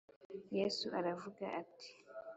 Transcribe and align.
Yesu 0.59 0.85
aravuga 0.99 1.43
ati 1.61 1.89